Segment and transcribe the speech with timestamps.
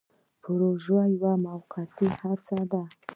[0.43, 2.81] پروژه یوه موقتي هڅه ده